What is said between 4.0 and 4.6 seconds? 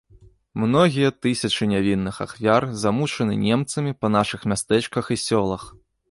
па нашых